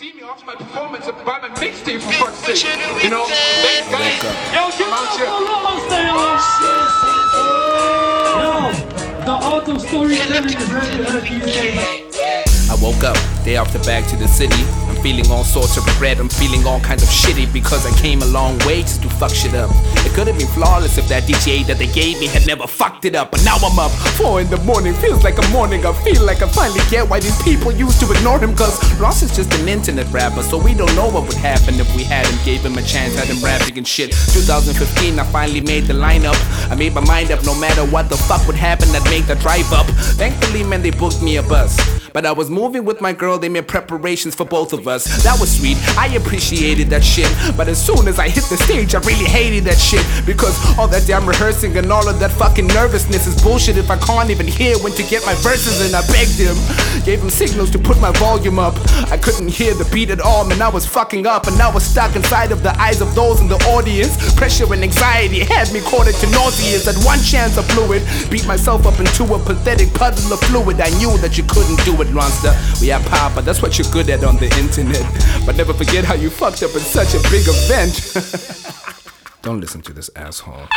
see 0.00 0.14
me 0.14 0.22
after 0.22 0.46
my 0.46 0.54
performance 0.54 1.06
and 1.06 1.16
buy 1.26 1.38
my 1.40 1.50
mixtape 1.60 2.00
for 2.00 2.10
fuck's 2.12 2.38
sake. 2.38 2.64
You 3.04 3.10
know, 3.10 3.26
thanks 3.28 3.86
guys. 3.92 4.24
Yo, 4.48 4.70
give 4.78 4.88
up 4.88 4.96
out 4.96 5.12
for 5.12 5.18
here. 5.18 5.28
Lost 5.28 5.90
Yo, 8.40 9.24
the 9.26 9.34
auto 9.44 9.76
storytelling 9.76 10.56
is 10.56 10.68
very 10.70 11.04
good 11.04 11.22
these 11.24 11.44
days. 11.54 12.70
I 12.70 12.76
woke 12.80 13.04
up, 13.04 13.18
day 13.44 13.56
after 13.56 13.78
back 13.80 14.08
to 14.08 14.16
the 14.16 14.26
city. 14.26 14.89
Feeling 15.02 15.30
all 15.30 15.44
sorts 15.44 15.78
of 15.78 15.86
regret. 15.86 16.18
I'm 16.18 16.28
feeling 16.28 16.66
all 16.66 16.78
kinds 16.80 17.02
of 17.02 17.08
shitty 17.08 17.50
because 17.52 17.86
I 17.86 17.92
came 18.00 18.20
a 18.20 18.26
long 18.26 18.58
way 18.66 18.82
just 18.82 19.02
to 19.02 19.08
fuck 19.08 19.30
shit 19.34 19.54
up. 19.54 19.70
It 20.04 20.12
could 20.12 20.26
have 20.26 20.36
been 20.36 20.48
flawless 20.48 20.98
if 20.98 21.08
that 21.08 21.22
DJ 21.22 21.66
that 21.66 21.78
they 21.78 21.86
gave 21.86 22.20
me 22.20 22.26
had 22.26 22.46
never 22.46 22.66
fucked 22.66 23.06
it 23.06 23.14
up. 23.14 23.30
But 23.30 23.42
now 23.42 23.56
I'm 23.56 23.78
up, 23.78 23.90
four 24.20 24.42
in 24.42 24.50
the 24.50 24.58
morning. 24.58 24.92
Feels 24.94 25.24
like 25.24 25.38
a 25.38 25.48
morning. 25.48 25.86
I 25.86 25.92
feel 26.04 26.22
like 26.24 26.42
I 26.42 26.48
finally 26.48 26.80
get 26.90 27.08
why 27.08 27.18
these 27.20 27.40
people 27.42 27.72
used 27.72 27.98
to 28.00 28.12
ignore 28.12 28.38
him. 28.38 28.54
Cause 28.54 28.76
Ross 29.00 29.22
is 29.22 29.34
just 29.34 29.52
an 29.54 29.68
internet 29.68 30.10
rapper, 30.12 30.42
so 30.42 30.58
we 30.58 30.74
don't 30.74 30.94
know 30.94 31.08
what 31.08 31.26
would 31.26 31.40
happen 31.40 31.80
if 31.80 31.88
we 31.96 32.04
had 32.04 32.26
him, 32.26 32.38
gave 32.44 32.60
him 32.60 32.76
a 32.76 32.82
chance, 32.82 33.14
had 33.16 33.28
him 33.28 33.42
rapping 33.42 33.78
and 33.78 33.88
shit. 33.88 34.10
2015, 34.10 35.18
I 35.18 35.24
finally 35.32 35.62
made 35.62 35.84
the 35.84 35.94
lineup. 35.94 36.36
I 36.70 36.74
made 36.74 36.94
my 36.94 37.04
mind 37.06 37.30
up, 37.30 37.42
no 37.44 37.58
matter 37.58 37.84
what 37.86 38.10
the 38.10 38.16
fuck 38.16 38.46
would 38.46 38.56
happen, 38.56 38.88
I'd 38.90 39.04
make 39.04 39.26
the 39.26 39.36
drive 39.36 39.72
up. 39.72 39.86
Thankfully, 40.20 40.62
man, 40.62 40.82
they 40.82 40.90
booked 40.90 41.22
me 41.22 41.36
a 41.36 41.42
bus. 41.42 41.78
But 42.12 42.26
I 42.26 42.32
was 42.32 42.50
moving 42.50 42.84
with 42.84 43.00
my 43.00 43.12
girl, 43.12 43.38
they 43.38 43.48
made 43.48 43.68
preparations 43.68 44.34
for 44.34 44.44
both 44.44 44.72
of 44.72 44.88
us. 44.88 45.04
That 45.22 45.38
was 45.38 45.50
sweet, 45.58 45.76
I 45.96 46.08
appreciated 46.14 46.88
that 46.90 47.04
shit. 47.04 47.30
But 47.56 47.68
as 47.68 47.84
soon 47.84 48.08
as 48.08 48.18
I 48.18 48.28
hit 48.28 48.44
the 48.44 48.56
stage, 48.56 48.94
I 48.94 49.00
really 49.00 49.24
hated 49.24 49.64
that 49.64 49.78
shit. 49.78 50.04
Because 50.26 50.56
all 50.78 50.88
that 50.88 51.06
damn 51.06 51.26
rehearsing 51.26 51.76
and 51.76 51.90
all 51.92 52.08
of 52.08 52.18
that 52.20 52.32
fucking 52.32 52.66
nervousness 52.68 53.26
is 53.26 53.40
bullshit 53.42 53.76
if 53.76 53.90
I 53.90 53.96
can't 53.98 54.30
even 54.30 54.46
hear 54.46 54.76
when 54.78 54.92
to 54.94 55.02
get 55.04 55.24
my 55.24 55.34
verses 55.34 55.80
And 55.86 55.94
I 55.94 56.02
begged 56.08 56.38
him, 56.38 56.56
gave 57.04 57.22
him 57.22 57.30
signals 57.30 57.70
to 57.70 57.78
put 57.78 58.00
my 58.00 58.12
volume 58.18 58.58
up. 58.58 58.74
I 59.10 59.16
couldn't 59.16 59.48
hear 59.48 59.74
the 59.74 59.88
beat 59.92 60.10
at 60.10 60.20
all, 60.20 60.44
man, 60.44 60.60
I 60.62 60.68
was 60.68 60.86
fucking 60.86 61.26
up. 61.26 61.46
And 61.46 61.60
I 61.60 61.72
was 61.72 61.84
stuck 61.84 62.16
inside 62.16 62.52
of 62.52 62.62
the 62.62 62.78
eyes 62.80 63.00
of 63.00 63.14
those 63.14 63.40
in 63.40 63.48
the 63.48 63.58
audience. 63.70 64.16
Pressure 64.34 64.72
and 64.72 64.82
anxiety 64.82 65.40
had 65.40 65.72
me 65.72 65.80
caught 65.80 66.06
into 66.06 66.28
nauseous. 66.30 66.86
At 66.88 66.96
one 67.04 67.20
chance 67.20 67.56
blew 67.74 67.92
it, 67.92 68.02
beat 68.30 68.46
myself 68.46 68.86
up 68.86 68.98
into 68.98 69.24
a 69.34 69.38
pathetic 69.38 69.92
puddle 69.94 70.32
of 70.32 70.40
fluid. 70.40 70.80
I 70.80 70.90
knew 70.98 71.16
that 71.18 71.36
you 71.36 71.44
couldn't 71.44 71.84
do 71.84 72.00
it, 72.02 72.10
monster. 72.12 72.52
We 72.80 72.90
are 72.92 73.00
but 73.34 73.44
that's 73.44 73.62
what 73.62 73.78
you're 73.78 73.90
good 73.92 74.08
at 74.10 74.24
on 74.24 74.36
the 74.36 74.50
internet. 74.58 75.04
But 75.46 75.56
never 75.56 75.72
forget 75.72 76.04
how 76.04 76.14
you 76.14 76.30
fucked 76.30 76.62
up 76.62 76.74
in 76.74 76.80
such 76.80 77.14
a 77.14 77.20
big 77.30 77.44
event. 77.46 78.14
Don't 79.42 79.60
listen 79.60 79.80
to 79.82 79.92
this 79.92 80.10
asshole. 80.16 80.68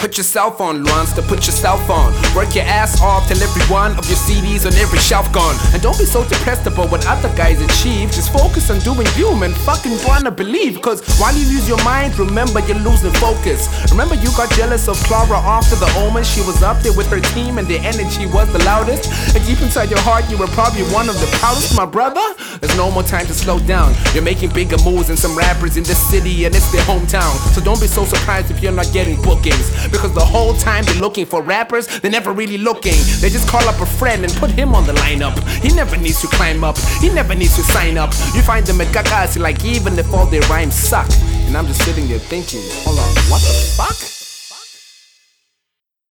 Put 0.00 0.18
yourself 0.18 0.60
on, 0.60 0.84
Lwansta, 0.84 1.26
put 1.26 1.46
yourself 1.46 1.88
on. 1.88 2.12
Work 2.34 2.56
your 2.56 2.64
ass 2.64 3.00
off 3.00 3.28
till 3.28 3.40
every 3.40 3.62
one 3.72 3.92
of 3.96 4.04
your 4.10 4.18
CDs 4.18 4.66
on 4.66 4.74
every 4.74 4.98
shelf 4.98 5.32
gone. 5.32 5.54
And 5.72 5.80
don't 5.80 5.96
be 5.96 6.04
so 6.04 6.26
depressed 6.26 6.66
about 6.66 6.90
what 6.90 7.06
other 7.06 7.28
guys 7.36 7.60
achieve. 7.60 8.10
Just 8.10 8.32
focus 8.32 8.70
on 8.70 8.80
doing 8.80 9.06
you, 9.16 9.36
man. 9.36 9.52
Fucking 9.62 9.96
wanna 10.04 10.32
believe. 10.32 10.82
Cause 10.82 10.98
while 11.20 11.32
you 11.32 11.46
lose 11.46 11.68
your 11.68 11.82
mind, 11.84 12.18
remember 12.18 12.58
you're 12.66 12.82
losing 12.82 13.12
focus. 13.22 13.70
Remember 13.92 14.16
you 14.16 14.34
got 14.36 14.50
jealous 14.50 14.88
of 14.88 14.96
Clara 15.04 15.38
after 15.38 15.76
the 15.76 15.86
omen. 16.02 16.24
She 16.24 16.40
was 16.40 16.60
up 16.60 16.82
there 16.82 16.92
with 16.92 17.06
her 17.10 17.20
team 17.20 17.58
and 17.58 17.68
the 17.68 17.78
energy 17.78 18.26
was 18.26 18.52
the 18.52 18.58
loudest. 18.64 19.06
And 19.36 19.46
deep 19.46 19.62
inside 19.62 19.90
your 19.90 20.00
heart, 20.00 20.28
you 20.28 20.36
were 20.36 20.48
probably 20.48 20.82
one 20.90 21.08
of 21.08 21.14
the 21.20 21.26
proudest, 21.38 21.76
my 21.76 21.86
brother. 21.86 22.24
There's 22.60 22.76
no 22.76 22.90
more 22.90 23.04
time 23.04 23.26
to 23.26 23.34
slow 23.34 23.60
down. 23.60 23.94
You're 24.12 24.24
making 24.24 24.50
bigger 24.50 24.78
moves 24.82 25.06
than 25.06 25.16
some 25.16 25.38
rappers 25.38 25.76
in 25.76 25.84
this 25.84 26.02
city 26.10 26.46
and 26.46 26.54
it's 26.54 26.70
their 26.72 26.82
hometown. 26.82 27.30
So 27.54 27.60
don't 27.60 27.80
be 27.80 27.86
so 27.86 28.04
surprised 28.04 28.50
if 28.50 28.60
you're 28.60 28.72
not 28.72 28.90
getting 28.92 29.22
bookings. 29.22 29.70
Because 29.88 30.12
the 30.14 30.24
whole 30.24 30.54
time 30.54 30.84
they're 30.84 31.00
looking 31.00 31.26
for 31.26 31.40
rappers, 31.40 31.86
they're 32.00 32.10
never 32.10 32.23
really 32.32 32.58
looking. 32.58 32.96
They 33.20 33.30
just 33.30 33.48
call 33.48 33.66
up 33.68 33.80
a 33.80 33.86
friend 33.86 34.24
and 34.24 34.32
put 34.34 34.50
him 34.50 34.74
on 34.74 34.86
the 34.86 34.94
lineup. 34.94 35.36
He 35.62 35.74
never 35.74 35.96
needs 35.96 36.20
to 36.22 36.28
climb 36.28 36.64
up, 36.64 36.78
he 37.00 37.10
never 37.10 37.34
needs 37.34 37.56
to 37.56 37.62
sign 37.62 37.98
up. 37.98 38.10
You 38.34 38.42
find 38.42 38.66
them 38.66 38.80
at 38.80 38.88
Kakasi 38.88 39.40
like 39.40 39.64
even 39.64 39.98
if 39.98 40.12
all 40.12 40.26
their 40.26 40.42
rhymes 40.42 40.74
suck. 40.74 41.08
And 41.46 41.56
I'm 41.56 41.66
just 41.66 41.84
sitting 41.84 42.08
there 42.08 42.18
thinking, 42.18 42.62
hold 42.84 42.98
on, 42.98 43.08
what 43.30 43.40
the 43.42 44.13